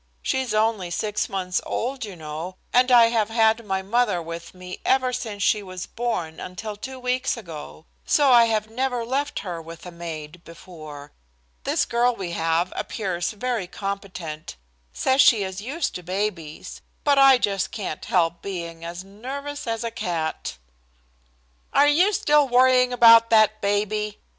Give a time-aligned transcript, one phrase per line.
[0.23, 4.79] She's only six months old, you know, and, I have had my mother with me
[4.83, 9.61] ever since she was born until two weeks ago, so I have never left her
[9.61, 11.11] with a maid before.
[11.65, 14.55] This girl we have appears very competent,
[14.91, 19.83] says she is used to babies, but I just can't help being as nervous as
[19.83, 20.57] a cat."
[21.73, 24.19] "Are you still worrying about that baby?"